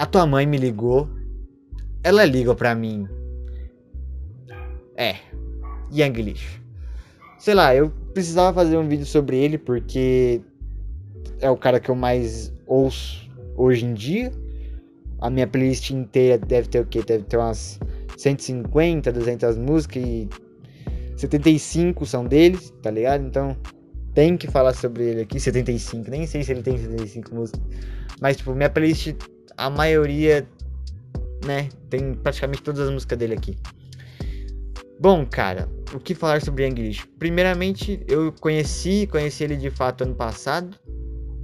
[0.00, 1.10] a tua mãe me ligou.
[2.02, 3.06] Ela liga pra mim.
[4.96, 5.16] É.
[5.92, 6.58] Younglish.
[7.38, 10.40] Sei lá, eu precisava fazer um vídeo sobre ele porque
[11.38, 14.32] é o cara que eu mais ouço hoje em dia.
[15.20, 17.02] A minha playlist inteira deve ter o quê?
[17.02, 17.78] Deve ter umas
[18.16, 20.28] 150, 200 músicas e
[21.14, 23.26] 75 são deles, tá ligado?
[23.26, 23.54] Então
[24.14, 26.10] tem que falar sobre ele aqui, 75.
[26.10, 27.60] Nem sei se ele tem 75 músicas.
[28.18, 29.14] Mas, tipo, minha playlist,
[29.60, 30.48] a maioria,
[31.44, 31.68] né?
[31.90, 33.58] Tem praticamente todas as músicas dele aqui.
[34.98, 40.14] Bom, cara, o que falar sobre Young Primeiramente, eu conheci, conheci ele de fato ano
[40.14, 40.74] passado,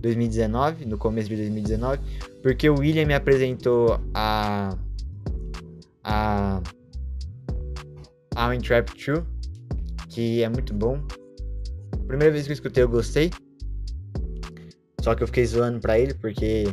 [0.01, 2.01] 2019, no começo de 2019,
[2.42, 4.77] porque o William me apresentou a
[6.03, 6.62] a
[8.34, 9.25] I'm Trap 2,
[10.09, 11.03] que é muito bom.
[12.06, 13.30] Primeira vez que eu escutei eu gostei.
[15.03, 16.67] Só que eu fiquei zoando pra ele porque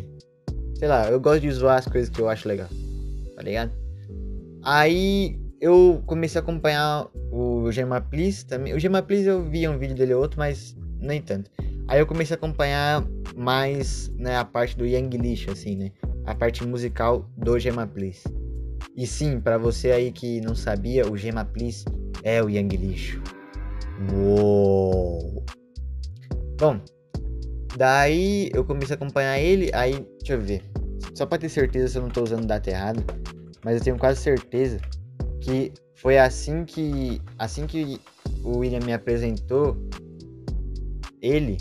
[0.84, 2.68] sei lá, eu gosto de zoar as coisas que eu acho legal.
[3.38, 3.72] Tá ligado?
[4.62, 8.74] Aí eu comecei a acompanhar o Gema Please também.
[8.74, 11.50] O Gema Please eu via um vídeo dele ou outro, mas nem tanto.
[11.88, 13.02] Aí eu comecei a acompanhar
[13.34, 15.92] mais né, a parte do Young Lish, assim, né?
[16.26, 18.24] A parte musical do Gema Please.
[18.94, 21.86] E sim, para você aí que não sabia, o Gema Please
[22.24, 23.24] é o Young Lixo.
[24.14, 25.46] Uou!
[26.60, 26.82] Bom,
[27.78, 30.73] daí eu comecei a acompanhar ele, aí, deixa eu ver.
[31.14, 33.04] Só pra ter certeza se eu não tô usando data errada,
[33.64, 34.80] mas eu tenho quase certeza
[35.42, 38.00] que foi assim que assim que
[38.44, 39.78] o William me apresentou
[41.22, 41.58] ele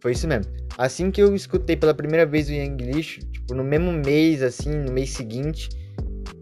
[0.00, 0.52] foi isso mesmo.
[0.76, 4.92] Assim que eu escutei pela primeira vez o English, tipo, no mesmo mês, assim, no
[4.92, 5.68] mês seguinte.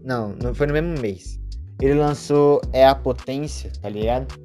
[0.03, 1.39] Não, não foi no mesmo mês.
[1.81, 4.37] Ele lançou É a Potência, tá ligado?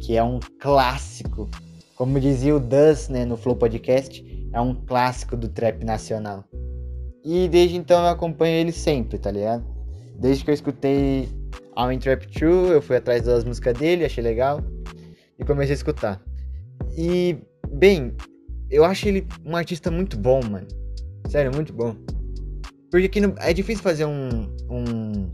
[0.00, 1.48] Que é um clássico.
[1.94, 6.44] Como dizia o Duz, né, no Flow Podcast, é um clássico do trap nacional.
[7.24, 9.64] E desde então eu acompanho ele sempre, tá ligado?
[10.18, 11.28] Desde que eu escutei
[11.76, 14.62] I'm in Trap 2, eu fui atrás das músicas dele, achei legal.
[15.38, 16.20] E comecei a escutar.
[16.96, 17.36] E,
[17.70, 18.16] bem,
[18.68, 20.66] eu acho ele um artista muito bom, mano.
[21.28, 21.94] Sério, muito bom.
[22.90, 25.30] Porque aqui no, é difícil fazer um, um.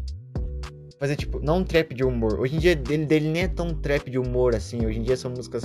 [0.98, 2.38] Fazer tipo, não um trap de humor.
[2.38, 4.84] Hoje em dia dele, dele nem é tão trap de humor assim.
[4.84, 5.64] Hoje em dia são músicas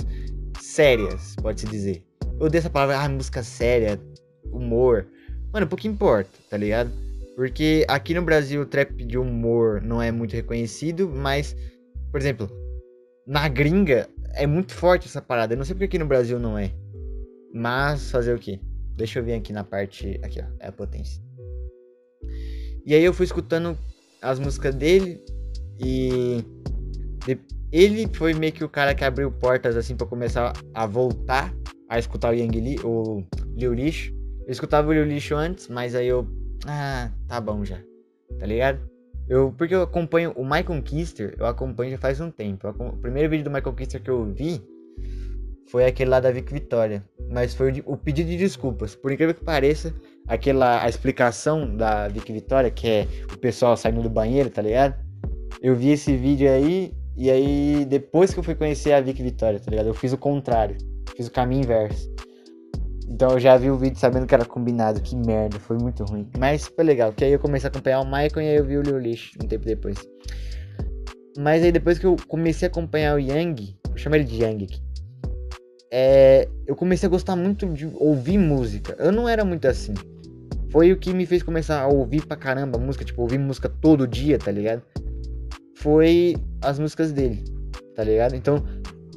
[0.60, 2.04] sérias, pode-se dizer.
[2.38, 4.00] Eu odeio essa palavra, ah, música séria,
[4.50, 5.06] humor.
[5.52, 6.90] Mano, pouco importa, tá ligado?
[7.36, 11.56] Porque aqui no Brasil o trap de humor não é muito reconhecido, mas,
[12.10, 12.50] por exemplo,
[13.26, 15.54] na gringa é muito forte essa parada.
[15.54, 16.72] Eu não sei porque aqui no Brasil não é.
[17.52, 18.60] Mas fazer o quê?
[18.96, 20.20] Deixa eu ver aqui na parte.
[20.22, 20.44] Aqui, ó.
[20.60, 21.22] É a potência.
[22.84, 23.76] E aí eu fui escutando
[24.20, 25.20] as músicas dele.
[25.78, 26.44] E.
[27.72, 31.54] Ele foi meio que o cara que abriu portas assim para começar a voltar
[31.88, 33.24] a escutar o Yang o
[33.56, 34.12] Liu Lixo.
[34.46, 36.26] Eu escutava o Lixo antes, mas aí eu.
[36.66, 37.78] Ah, tá bom já.
[38.38, 38.80] Tá ligado?
[39.28, 42.68] Eu, porque eu acompanho o Michael Kister, eu acompanho já faz um tempo.
[42.68, 44.60] o primeiro vídeo do Michael Kister que eu vi
[45.70, 47.04] foi aquele lá da Vic Vitória.
[47.30, 48.96] Mas foi o, o pedido de desculpas.
[48.96, 49.94] Por incrível que pareça,
[50.26, 54.96] aquela a explicação da Vic Vitória, que é o pessoal saindo do banheiro, tá ligado?
[55.62, 59.60] Eu vi esse vídeo aí, e aí depois que eu fui conhecer a Vic Vitória,
[59.60, 59.86] tá ligado?
[59.86, 60.76] Eu fiz o contrário,
[61.16, 62.12] fiz o caminho inverso.
[63.10, 65.00] Então eu já vi o vídeo sabendo que era combinado.
[65.00, 66.28] Que merda, foi muito ruim.
[66.38, 68.78] Mas foi legal, porque aí eu comecei a acompanhar o Michael e aí eu vi
[68.78, 69.98] o Leo Lixo um tempo depois.
[71.36, 74.64] Mas aí depois que eu comecei a acompanhar o Yang, eu chamo ele de Yang
[74.64, 74.82] aqui.
[75.92, 78.94] É, eu comecei a gostar muito de ouvir música.
[78.98, 79.92] Eu não era muito assim.
[80.70, 84.06] Foi o que me fez começar a ouvir pra caramba música, tipo, ouvir música todo
[84.06, 84.82] dia, tá ligado?
[85.78, 87.42] Foi as músicas dele,
[87.96, 88.36] tá ligado?
[88.36, 88.62] Então,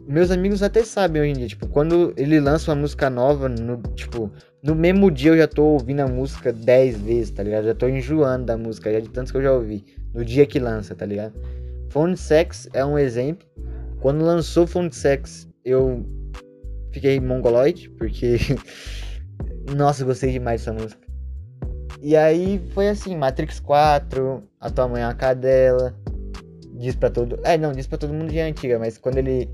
[0.07, 3.77] meus amigos até sabem hoje em dia, tipo, quando ele lança uma música nova, no,
[3.95, 4.31] tipo,
[4.61, 7.65] no mesmo dia eu já tô ouvindo a música 10 vezes, tá ligado?
[7.65, 9.85] Já tô enjoando da música, já de tantos que eu já ouvi.
[10.13, 11.33] No dia que lança, tá ligado?
[11.89, 13.47] Phone Sex é um exemplo.
[13.99, 16.05] Quando lançou Phone Sex, eu
[16.91, 18.37] fiquei mongoloide, porque.
[19.75, 21.01] Nossa, gostei demais dessa música.
[22.01, 25.95] E aí foi assim, Matrix 4, A Tua Mãe é uma Cadela,
[26.83, 27.39] Diz pra todo.
[27.43, 29.47] É, não, diz pra todo mundo já é antiga, mas quando ele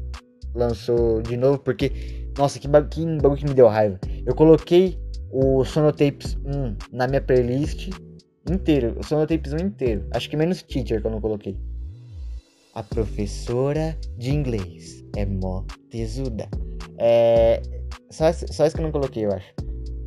[0.54, 1.92] lançou de novo, porque,
[2.38, 4.00] nossa, que, bagulho que, bagulho que me deu raiva.
[4.26, 4.98] Eu coloquei
[5.32, 7.90] o Sonotapes 1 na minha playlist
[8.50, 10.06] inteiro, o Sonotapes 1 inteiro.
[10.12, 11.58] Acho que menos Teacher que eu não coloquei.
[12.74, 16.48] A professora de inglês é mó tesuda.
[16.98, 17.62] É.
[18.10, 19.54] Só, só isso que eu não coloquei, eu acho.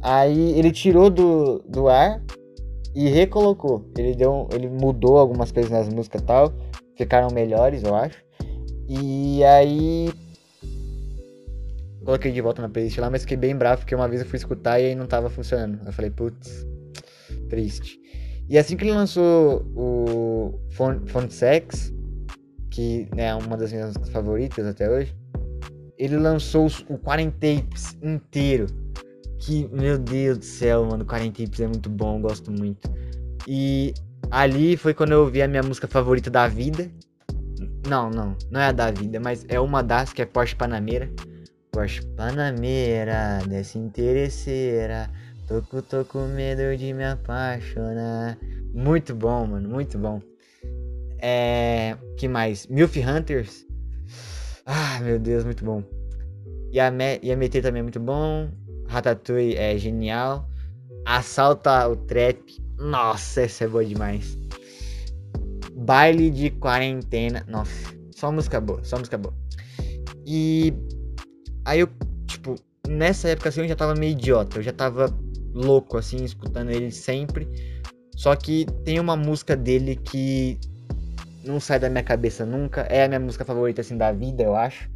[0.01, 2.23] Aí ele tirou do, do ar
[2.95, 3.85] e recolocou.
[3.97, 4.49] Ele deu.
[4.53, 6.53] Ele mudou algumas coisas nas músicas e tal.
[6.97, 8.23] Ficaram melhores, eu acho.
[8.89, 10.11] E aí
[12.05, 14.37] Coloquei de volta na playlist lá, mas fiquei bem bravo porque uma vez eu fui
[14.37, 15.81] escutar e aí não tava funcionando.
[15.87, 16.67] Eu falei, putz,
[17.49, 18.01] triste.
[18.49, 21.93] E assim que ele lançou o Phone Sex,
[22.71, 25.15] que né, é uma das minhas favoritas até hoje,
[25.97, 28.67] ele lançou o Quarentapes inteiro.
[29.39, 32.91] Que, meu Deus do céu, mano, Quarentapes é muito bom, gosto muito.
[33.47, 33.95] E
[34.31, 36.91] ali foi quando eu ouvi a minha música favorita da vida.
[37.89, 41.09] Não, não, não é a da vida, mas é uma das que é Porsche Panameira.
[41.73, 45.11] Porsche Panameira, dessa interesseira.
[45.49, 48.37] Tô, com medo de me apaixonar.
[48.75, 50.21] Muito bom, mano, muito bom.
[51.19, 51.97] É.
[52.19, 52.67] que mais?
[52.67, 53.67] Milf Hunters.
[54.67, 55.83] Ah, meu Deus, muito bom.
[56.71, 58.51] E a, Me e a MT também é muito bom.
[58.87, 60.47] Ratatouille é genial.
[61.07, 62.39] Assalta o Trap.
[62.79, 64.39] Nossa, essa é boa demais.
[65.75, 67.47] Baile de quarentena.
[67.49, 69.35] Nossa, só música boa, só música boa.
[70.27, 70.73] E
[71.65, 71.89] aí eu,
[72.27, 72.55] tipo,
[72.89, 74.59] nessa época assim eu já tava meio idiota.
[74.59, 75.13] Eu já tava
[75.55, 77.49] louco, assim, escutando ele sempre.
[78.17, 80.59] Só que tem uma música dele que
[81.45, 82.83] não sai da minha cabeça nunca.
[82.83, 84.91] É a minha música favorita, assim, da vida, eu acho.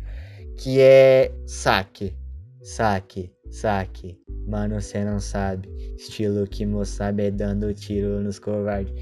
[0.56, 2.14] Que é Saque.
[2.62, 4.18] Saque, saque.
[4.46, 5.68] Mano, você não sabe.
[5.96, 8.92] Estilo que sabe é dando tiro nos covardes.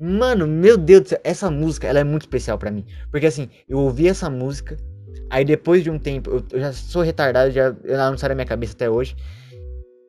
[0.00, 2.84] Mano, meu Deus do céu, essa música, ela é muito especial para mim.
[3.10, 4.76] Porque assim, eu ouvi essa música,
[5.30, 7.74] aí depois de um tempo, eu, eu já sou retardado, já,
[8.10, 9.16] não sai da minha cabeça até hoje.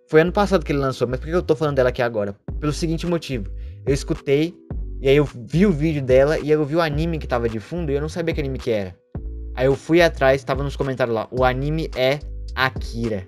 [0.07, 2.35] Foi ano passado que ele lançou, mas por que eu tô falando dela aqui agora?
[2.59, 3.49] Pelo seguinte motivo.
[3.85, 4.55] Eu escutei,
[4.99, 7.59] e aí eu vi o vídeo dela, e eu vi o anime que tava de
[7.59, 8.95] fundo, e eu não sabia que anime que era.
[9.55, 11.27] Aí eu fui atrás, tava nos comentários lá.
[11.31, 12.19] O anime é
[12.55, 13.27] Akira.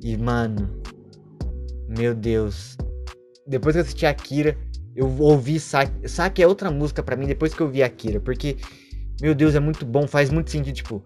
[0.00, 0.70] E, mano.
[1.88, 2.76] Meu Deus.
[3.46, 4.56] Depois que eu assisti Akira,
[4.94, 6.08] eu ouvi Saki.
[6.08, 8.20] Saki é outra música para mim depois que eu vi Akira.
[8.20, 8.56] Porque,
[9.20, 10.74] meu Deus, é muito bom, faz muito sentido.
[10.74, 11.04] Tipo,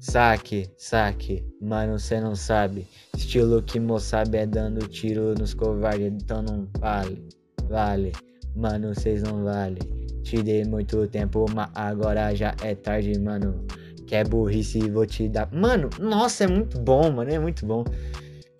[0.00, 2.86] Saque, saque, mano, você não sabe.
[3.16, 7.20] Estilo que sabe é dando tiro nos covardes, então não vale,
[7.68, 8.12] vale.
[8.54, 9.80] Mano, vocês não vale.
[10.22, 13.66] Te dei muito tempo, mas agora já é tarde, mano.
[14.06, 15.52] Que é burrice, vou te dar.
[15.52, 17.84] Mano, nossa, é muito bom, mano, é muito bom.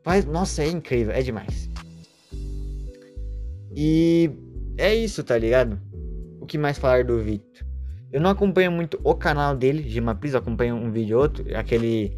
[0.03, 1.71] Faz, nossa, é incrível, é demais.
[3.77, 4.29] E
[4.77, 5.81] é isso, tá ligado?
[6.41, 7.68] O que mais falar do Victor?
[8.11, 12.17] Eu não acompanho muito o canal dele, Gima Please, acompanho um vídeo ou outro, aquele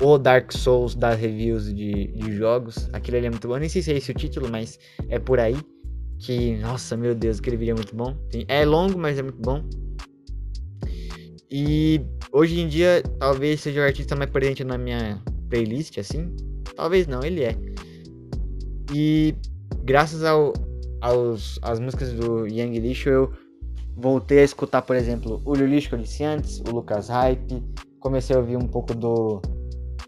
[0.00, 2.88] o Dark Souls das reviews de, de jogos.
[2.92, 4.78] Aquele ali é muito bom, nem sei se é esse o título, mas
[5.08, 5.56] é por aí.
[6.18, 8.16] Que, nossa, meu Deus, aquele vídeo é muito bom.
[8.48, 9.62] É longo, mas é muito bom.
[11.50, 12.00] E
[12.32, 16.34] hoje em dia, talvez seja o artista mais presente na minha playlist, assim.
[16.76, 17.56] Talvez não, ele é.
[18.94, 19.34] E
[19.84, 20.52] graças ao,
[21.00, 23.32] aos, às músicas do Young Lixo, eu
[23.96, 27.62] voltei a escutar, por exemplo, o Lixo que eu disse antes, o Lucas Hype,
[28.00, 29.40] comecei a ouvir um pouco do.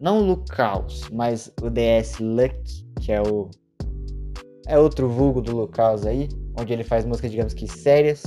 [0.00, 2.55] Não o Lucas, mas o DS Luck,
[3.00, 3.49] que é o.
[4.67, 8.23] É outro vulgo do Lucas aí, onde ele faz músicas, digamos que sérias.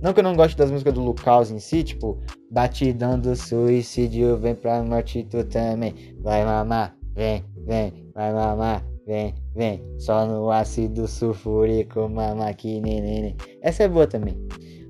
[0.00, 2.18] Não que eu não goste das músicas do Lucas em si, tipo,
[2.50, 9.34] batidão do suicídio, vem pra morte tu também, vai mamar, vem, vem, vai mamar, vem,
[9.56, 13.36] vem, só no ácido sulfúrico, mama que neném.
[13.60, 14.38] Essa é boa também.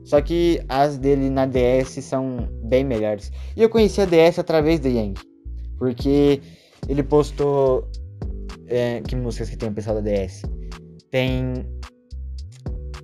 [0.09, 3.31] Só que as dele na DS são bem melhores.
[3.55, 5.21] E eu conheci a DS através do Yang.
[5.77, 6.41] Porque
[6.89, 7.87] ele postou.
[8.67, 10.45] É, que músicas que tem o pessoal da DS?
[11.11, 11.53] Tem.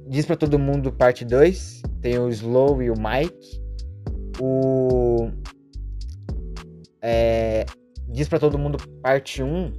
[0.08, 1.82] Diz pra todo mundo parte 2.
[2.00, 3.62] Tem o Slow e o Mike.
[4.40, 5.28] O.
[7.02, 7.66] É,
[8.08, 9.46] Diz pra todo mundo parte 1.
[9.46, 9.73] Um,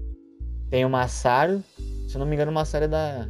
[0.69, 1.63] tem o Massaro.
[2.07, 3.27] Se eu não me engano, o Massaro é da.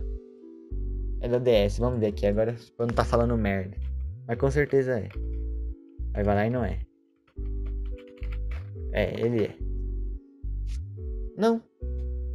[1.21, 1.77] É da DS.
[1.79, 2.57] Vamos ver aqui agora.
[2.75, 3.84] Pra não tá falando merda.
[4.27, 5.09] Mas com certeza é.
[6.13, 6.79] Aí vai lá e não é.
[8.93, 9.55] É, ele é.
[11.37, 11.61] Não.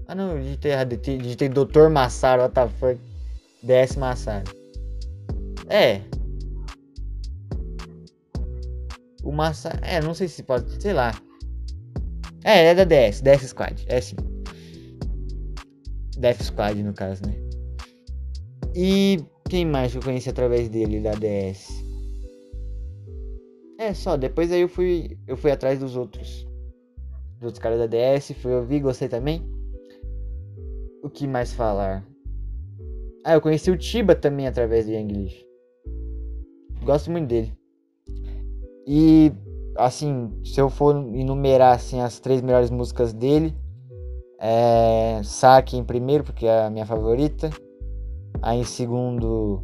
[0.07, 0.97] Ah não, eu digitei errado.
[0.97, 1.89] Digitei Dr.
[1.91, 3.01] Massaro, what the fuck.
[3.63, 4.45] DS Massaro.
[5.69, 6.01] É.
[9.23, 9.79] O Massaro.
[9.83, 10.83] É, não sei se pode.
[10.83, 11.13] Sei lá.
[12.45, 13.21] É, é da DS.
[13.21, 13.85] DS Squad.
[13.89, 14.17] É sim.
[16.21, 17.35] Death Squad no caso, né?
[18.75, 21.85] E quem mais eu conheci através dele da DS?
[23.79, 26.47] É, só, depois aí eu fui eu fui atrás dos outros
[27.35, 29.43] dos outros caras da DS, fui ouvir, gostei também.
[31.03, 32.07] O que mais falar?
[33.25, 35.45] Ah, eu conheci o Tiba também através do English.
[36.85, 37.53] Gosto muito dele.
[38.87, 39.33] E
[39.77, 43.55] assim, se eu for enumerar assim as três melhores músicas dele,
[44.39, 47.51] é Saque em primeiro, porque é a minha favorita.
[48.43, 49.63] Aí em segundo,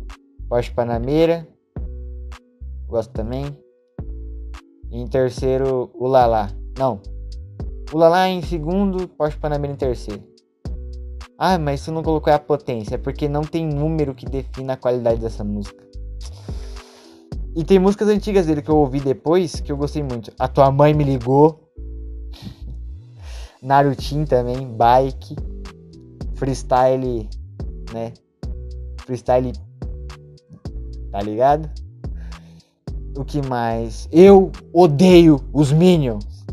[0.48, 1.48] Porsche Panameira.
[2.86, 3.56] Gosto também.
[4.90, 6.48] E em terceiro, o Lala.
[6.78, 7.00] Não.
[7.92, 10.22] O Lala em segundo, Porsche Panamera em terceiro.
[11.38, 12.94] Ah, mas você não colocou a potência.
[12.94, 15.84] É porque não tem número que defina a qualidade dessa música.
[17.54, 20.32] E tem músicas antigas dele que eu ouvi depois que eu gostei muito.
[20.38, 21.70] A Tua Mãe Me Ligou.
[23.62, 24.66] Narutin também.
[24.66, 25.36] Bike.
[26.34, 27.28] Freestyle.
[27.92, 28.12] Né?
[29.06, 29.52] Freestyle.
[31.10, 31.70] Tá ligado?
[33.16, 34.08] O que mais?
[34.12, 36.26] Eu odeio os Minions.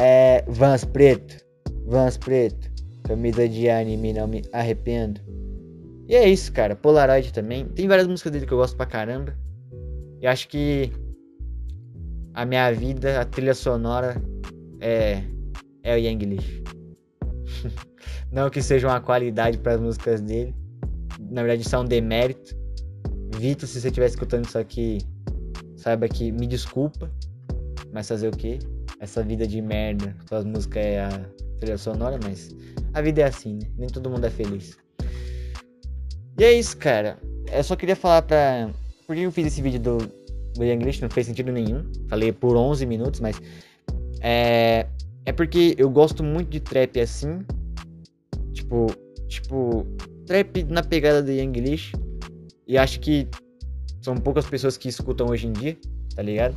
[0.00, 0.44] É.
[0.46, 1.44] Vans Preto.
[1.86, 2.70] Vans Preto.
[3.02, 5.20] Camisa de anime, não me arrependo.
[6.06, 6.76] E é isso, cara.
[6.76, 7.66] Polaroid também.
[7.66, 9.36] Tem várias músicas dele que eu gosto pra caramba.
[10.20, 10.92] E acho que
[12.32, 14.22] a minha vida, a trilha sonora
[14.80, 15.22] é
[15.82, 16.62] é o Yanglish.
[18.30, 20.54] não que seja uma qualidade para as músicas dele.
[21.30, 22.56] Na verdade, isso é um demérito.
[23.36, 24.98] Vitor, se você estiver escutando isso aqui,
[25.76, 27.10] saiba que me desculpa.
[27.92, 28.58] Mas fazer o quê?
[29.00, 30.16] Essa vida de merda.
[30.28, 31.08] Suas músicas é a
[31.58, 32.54] trilha sonora, mas
[32.94, 33.70] a vida é assim, né?
[33.76, 34.76] Nem todo mundo é feliz.
[36.38, 37.18] E é isso, cara.
[37.52, 38.70] Eu só queria falar pra.
[39.06, 39.98] Por que eu fiz esse vídeo do,
[40.54, 41.02] do English?
[41.02, 41.90] Não fez sentido nenhum.
[42.08, 43.40] Falei por 11 minutos, mas.
[44.20, 44.86] É.
[45.26, 47.40] É porque eu gosto muito de trap assim.
[48.52, 48.86] Tipo.
[49.26, 49.86] Tipo.
[50.28, 51.92] Trap na pegada do English.
[52.66, 53.26] E acho que
[54.02, 55.76] são poucas pessoas que escutam hoje em dia,
[56.14, 56.54] tá ligado?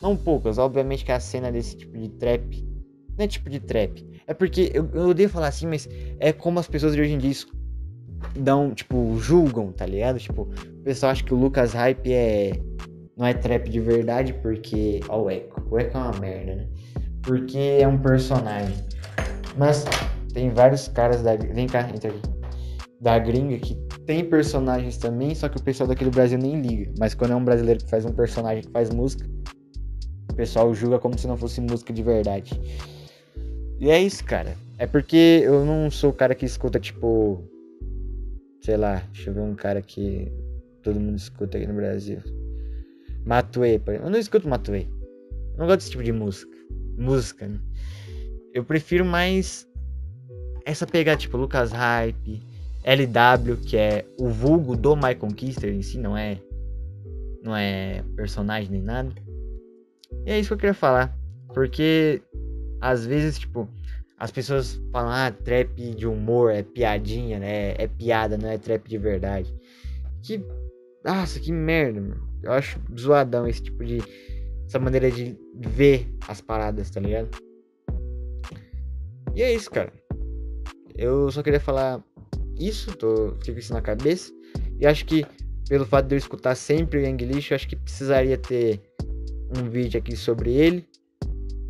[0.00, 2.62] Não poucas, obviamente que a cena desse tipo de trap.
[3.16, 4.06] Não é tipo de trap.
[4.26, 5.88] É porque eu, eu odeio falar assim, mas
[6.20, 7.32] é como as pessoas de hoje em dia
[8.36, 10.18] dão, tipo, julgam, tá ligado?
[10.18, 12.52] Tipo, o pessoal acha que o Lucas Hype é.
[13.16, 15.00] Não é trap de verdade porque.
[15.08, 15.48] Ó, o Echo.
[15.70, 16.68] O Echo é uma merda, né?
[17.22, 18.76] Porque é um personagem.
[19.56, 19.86] Mas
[20.34, 21.36] tem vários caras da.
[21.36, 22.37] Vem cá, entra aqui.
[23.00, 23.74] Da gringa que
[24.06, 26.92] tem personagens também, só que o pessoal daqui do Brasil nem liga.
[26.98, 29.24] Mas quando é um brasileiro que faz um personagem que faz música,
[30.30, 32.60] o pessoal julga como se não fosse música de verdade.
[33.78, 34.56] E é isso, cara.
[34.78, 37.42] É porque eu não sou o cara que escuta, tipo.
[38.60, 40.30] Sei lá, deixa eu ver um cara que
[40.82, 42.20] todo mundo escuta aqui no Brasil.
[43.24, 44.08] Matuê, por exemplo.
[44.08, 44.86] Eu não escuto Matuê.
[45.52, 46.56] Eu não gosto desse tipo de música.
[46.96, 47.60] Música, né?
[48.52, 49.68] Eu prefiro mais
[50.64, 52.42] essa pegada, tipo, Lucas Hype,
[52.84, 56.38] LW, que é o vulgo do My Conquister em si, não é.
[57.42, 59.12] Não é personagem nem nada.
[60.26, 61.16] E é isso que eu queria falar.
[61.54, 62.22] Porque
[62.80, 63.68] às vezes, tipo,
[64.18, 67.74] as pessoas falam, ah, trap de humor é piadinha, né?
[67.78, 69.54] É piada, não é trap de verdade.
[70.22, 70.44] Que.
[71.04, 72.28] Nossa, que merda, mano.
[72.42, 73.98] Eu acho zoadão esse tipo de.
[74.66, 77.30] Essa maneira de ver as paradas, tá ligado?
[79.34, 79.92] E é isso, cara.
[80.96, 82.02] Eu só queria falar
[82.58, 84.32] isso, tô, fico isso na cabeça.
[84.78, 85.26] E acho que,
[85.68, 88.80] pelo fato de eu escutar sempre o Yang Lixo, acho que precisaria ter
[89.56, 90.86] um vídeo aqui sobre ele.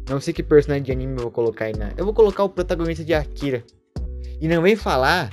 [0.08, 1.92] Não sei que personagem de anime eu vou colocar aí na.
[1.96, 3.62] Eu vou colocar o protagonista de Akira.
[4.40, 5.30] E não vem falar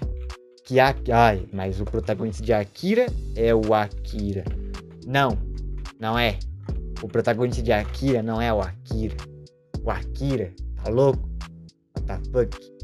[0.66, 0.94] que a...
[1.14, 4.44] ai, mas o protagonista de Akira é o Akira.
[5.06, 5.38] Não,
[6.00, 6.38] não é.
[7.02, 9.16] O protagonista de Akira não é o Akira.
[9.82, 10.52] O Akira,
[10.84, 11.30] tá louco?
[11.96, 12.75] What the fuck?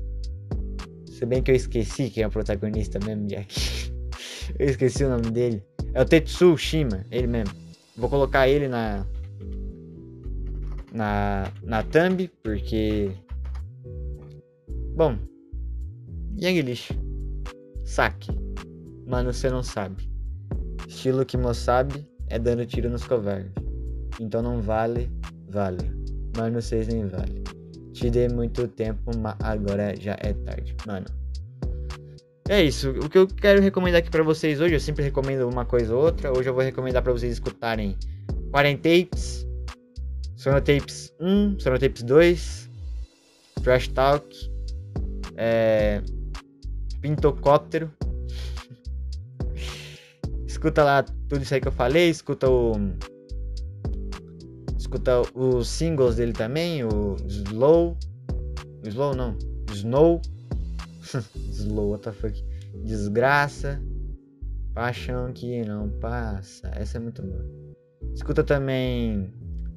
[1.22, 3.94] Se bem que eu esqueci quem é o protagonista mesmo de Akira.
[4.58, 5.64] eu esqueci o nome dele.
[5.94, 7.54] É o Tetsu Shima, ele mesmo.
[7.96, 9.06] Vou colocar ele na
[10.92, 13.12] na, na thumb, porque.
[14.96, 15.16] Bom.
[16.42, 16.92] Yanglish.
[17.84, 18.32] Saque.
[19.06, 20.10] Mano, você não sabe.
[20.88, 23.52] Estilo que mo sabe é dando tiro nos covardes.
[24.20, 25.08] Então não vale,
[25.48, 25.92] vale.
[26.36, 27.44] Mano, vocês nem vale.
[28.02, 30.76] Te dei muito tempo, mas agora já é tarde.
[30.88, 31.06] Mano.
[32.50, 32.90] É isso.
[32.90, 36.06] O que eu quero recomendar aqui para vocês hoje, eu sempre recomendo uma coisa ou
[36.06, 36.36] outra.
[36.36, 37.96] Hoje eu vou recomendar para vocês escutarem
[38.52, 39.46] Quarentapes,
[40.36, 42.72] Sonotapes 1, Sonotapes 2,
[43.62, 44.52] Trash Talk,
[45.38, 46.02] é,
[47.02, 47.92] Pintocóptero.
[50.48, 52.74] escuta lá tudo isso aí que eu falei, escuta o.
[54.92, 57.98] Escuta os singles dele também, o Slow.
[58.84, 59.38] Slow não,
[59.72, 60.22] Snow.
[61.54, 62.44] Slow, what the fuck.
[62.84, 63.82] Desgraça.
[64.74, 66.70] Paixão que não passa.
[66.76, 67.46] Essa é muito boa.
[68.14, 69.32] Escuta também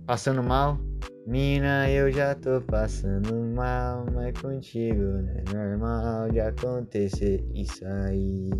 [0.04, 0.78] Passando mal?
[1.26, 8.50] Mina, eu já tô passando mal, mas contigo não é normal de acontecer isso aí.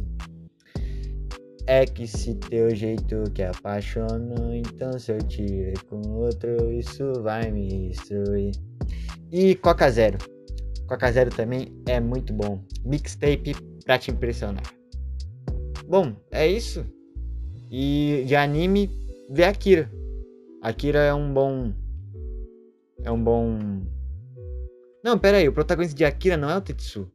[1.66, 7.50] É que se teu jeito que apaixonou, então se eu tirei com outro, isso vai
[7.50, 8.52] me destruir.
[9.32, 10.18] E Coca Zero.
[10.86, 12.62] Coca Zero também é muito bom.
[12.84, 13.54] Mixtape
[13.84, 14.62] pra te impressionar.
[15.88, 16.84] Bom, é isso.
[17.70, 18.90] E de anime,
[19.30, 19.90] vê Akira.
[20.60, 21.72] Akira é um bom.
[23.02, 23.82] É um bom.
[25.02, 27.10] Não, pera aí, o protagonista de Akira não é o Tetsu.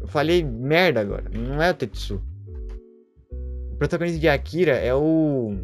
[0.00, 1.28] Eu falei merda agora.
[1.30, 2.22] Não é o Tetsu.
[3.78, 5.54] Protagonista de Akira é o.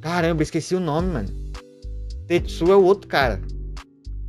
[0.00, 1.28] Caramba, esqueci o nome, mano.
[2.28, 3.40] Tetsu é o outro cara.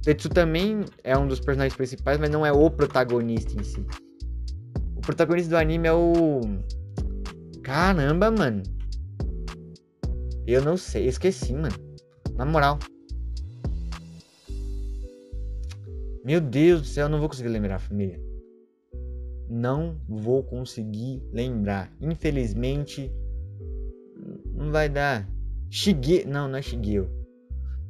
[0.01, 3.85] Tetsu também é um dos personagens principais, mas não é o protagonista em si.
[4.95, 6.41] O protagonista do anime é o.
[7.61, 8.63] Caramba, mano.
[10.47, 11.75] Eu não sei, esqueci, mano.
[12.35, 12.79] Na moral.
[16.25, 18.19] Meu Deus do céu, eu não vou conseguir lembrar, família.
[19.55, 21.95] Não vou conseguir lembrar.
[22.01, 23.11] Infelizmente,
[24.51, 25.29] não vai dar.
[25.69, 26.25] Shige...
[26.25, 27.07] Não, não é Shigeo.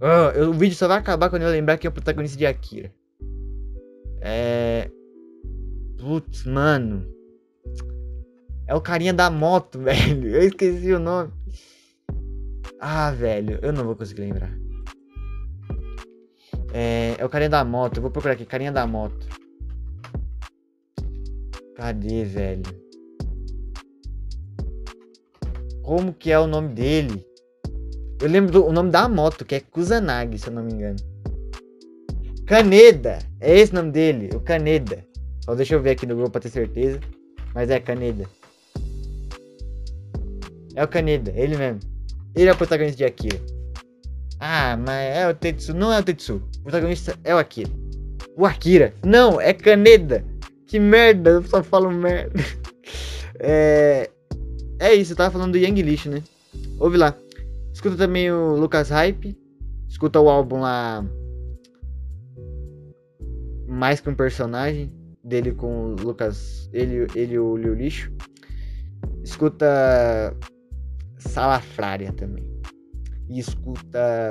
[0.02, 2.94] Oh, o vídeo só vai acabar quando eu lembrar que é o protagonista de Akira.
[4.20, 4.92] É.
[5.98, 7.08] Putz, mano.
[8.68, 10.36] É o carinha da moto, velho.
[10.36, 11.32] Eu esqueci o nome.
[12.78, 14.52] Ah, velho, eu não vou conseguir lembrar.
[16.74, 17.96] É, é o carinha da moto.
[17.98, 19.43] Eu vou procurar aqui, carinha da moto.
[21.76, 22.64] Cadê, velho?
[25.82, 27.26] Como que é o nome dele?
[28.22, 30.96] Eu lembro do o nome da moto, que é Kusanagi, se eu não me engano.
[32.46, 33.20] Caneda!
[33.42, 35.04] É esse o nome dele, o Caneda.
[35.44, 37.00] Só deixa eu ver aqui no Google pra ter certeza.
[37.54, 38.26] Mas é Caneda.
[40.76, 41.80] É o Caneda, ele mesmo.
[42.36, 43.40] Ele é o protagonista de Akira.
[44.40, 45.74] Ah, mas é o Tetsu.
[45.74, 46.42] Não é o Tetsu.
[46.60, 47.70] O protagonista é o Akira.
[48.38, 48.94] O Akira.
[49.04, 50.24] Não, é Caneda.
[50.74, 52.34] Que merda, eu só falo merda.
[53.40, 54.10] É.
[54.80, 56.24] É isso, eu tava falando do Yang Lixo, né?
[56.80, 57.16] Ouve lá.
[57.72, 59.38] Escuta também o Lucas Hype.
[59.88, 61.06] Escuta o álbum lá.
[63.68, 64.92] Mais que um personagem.
[65.24, 66.70] Dele com o Lucas.
[66.74, 68.12] Ele, ele o Liu Lixo.
[69.24, 70.36] Escuta
[71.18, 72.48] Salafrária também.
[73.30, 74.30] E escuta.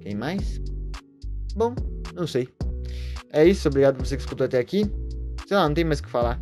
[0.00, 0.60] Quem mais?
[1.54, 1.74] Bom,
[2.14, 2.48] não sei.
[3.32, 4.84] É isso, obrigado por você que escutou até aqui.
[5.46, 6.40] Sei lá, não tem mais o que falar.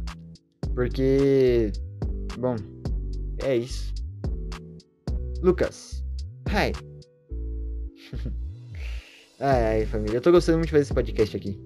[0.74, 1.72] Porque.
[2.38, 2.56] Bom,
[3.42, 3.92] é isso.
[5.42, 6.04] Lucas.
[6.48, 6.72] Hi.
[9.40, 10.16] ai, ai, família.
[10.16, 11.60] Eu tô gostando muito de fazer esse podcast aqui.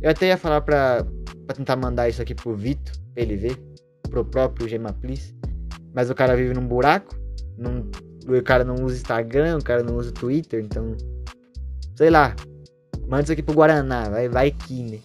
[0.00, 1.06] Eu até ia falar pra,
[1.46, 3.56] pra tentar mandar isso aqui pro Vitor, pra ele ver.
[4.10, 5.34] Pro próprio Gema Please.
[5.94, 7.14] Mas o cara vive num buraco.
[7.56, 7.90] Não,
[8.26, 10.96] o cara não usa Instagram, o cara não usa Twitter, então.
[11.94, 12.34] Sei lá.
[13.12, 14.98] Manda isso aqui pro Guaraná, vai, vai que, né?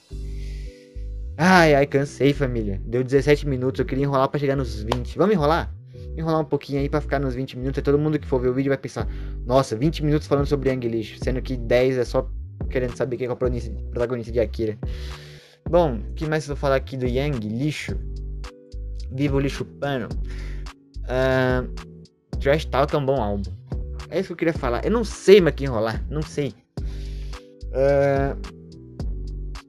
[1.36, 2.82] Ai, ai, cansei, família.
[2.86, 5.18] Deu 17 minutos, eu queria enrolar para chegar nos 20.
[5.18, 5.76] Vamos enrolar?
[6.16, 7.80] Enrolar um pouquinho aí pra ficar nos 20 minutos.
[7.80, 9.06] E todo mundo que for ver o vídeo vai pensar:
[9.46, 11.20] Nossa, 20 minutos falando sobre Yang Lixo.
[11.22, 12.32] Sendo que 10 é só
[12.70, 14.78] querendo saber quem é o protagonista de Akira.
[15.70, 18.00] Bom, o que mais eu vou falar aqui do Yang Lixo?
[19.12, 20.08] Viva o Lixo Pano.
[21.04, 23.52] Uh, Trash Talk é um bom álbum.
[24.10, 24.86] É isso que eu queria falar.
[24.86, 26.02] Eu não sei mais que enrolar.
[26.10, 26.54] Não sei.
[27.78, 28.36] Uh,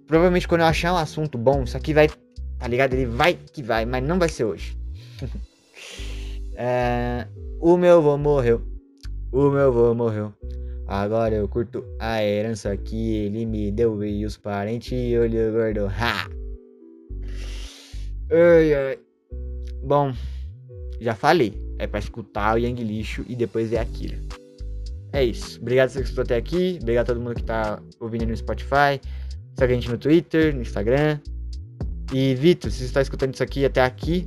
[0.07, 2.09] provavelmente quando eu achar um assunto bom, isso aqui vai.
[2.59, 2.95] Tá ligado?
[2.95, 4.77] Ele vai que vai, mas não vai ser hoje.
[6.55, 7.29] uh,
[7.61, 8.63] o meu avô morreu.
[9.31, 10.33] O meu avô morreu.
[10.87, 15.87] Agora eu curto a herança que ele me deu e os parentes olho gordo.
[15.87, 16.31] Ha!
[18.31, 18.99] Ai, ai.
[19.85, 20.15] Bom,
[20.99, 24.19] já falei, é para escutar o Yang Lixo e depois ver Akira.
[25.13, 25.61] É isso.
[25.61, 26.79] Obrigado por você que escutou até aqui.
[26.81, 29.01] Obrigado a todo mundo que tá ouvindo no Spotify.
[29.59, 31.19] Segue a gente no Twitter, no Instagram.
[32.13, 34.27] E Vitor, se você está escutando isso aqui até aqui,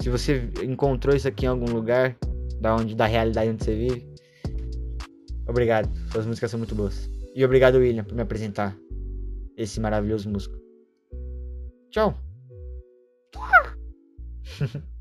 [0.00, 2.16] se você encontrou isso aqui em algum lugar
[2.60, 4.06] da onde da realidade onde você vive,
[5.46, 5.88] obrigado.
[6.10, 7.08] Suas músicas são muito boas.
[7.34, 8.76] E obrigado William por me apresentar
[9.56, 10.56] esse maravilhoso músico.
[11.90, 12.14] Tchau.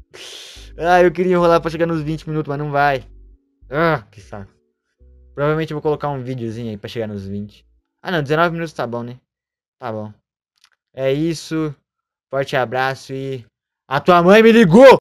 [0.77, 3.03] Ah, eu queria enrolar pra chegar nos 20 minutos, mas não vai.
[3.69, 4.51] Ah, que saco.
[5.33, 7.65] Provavelmente eu vou colocar um videozinho aí pra chegar nos 20.
[8.03, 9.17] Ah, não, 19 minutos tá bom, né?
[9.79, 10.13] Tá bom.
[10.93, 11.73] É isso.
[12.29, 13.45] Forte abraço e.
[13.87, 14.85] A tua mãe me ligou!